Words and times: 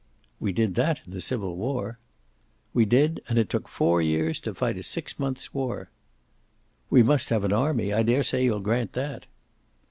"We 0.39 0.51
did 0.51 0.73
that 0.73 1.03
in 1.05 1.11
the 1.11 1.21
Civil 1.21 1.57
War." 1.57 1.99
"We 2.73 2.85
did. 2.85 3.21
And 3.29 3.37
it 3.37 3.51
took 3.51 3.67
four 3.67 4.01
years 4.01 4.39
to 4.39 4.53
fight 4.55 4.79
a 4.79 4.81
six 4.81 5.19
months 5.19 5.53
war." 5.53 5.91
"We 6.89 7.03
must 7.03 7.29
have 7.29 7.43
an 7.43 7.53
army. 7.53 7.93
I 7.93 8.01
daresay 8.01 8.45
you'll 8.45 8.61
grant 8.61 8.93
that." 8.93 9.27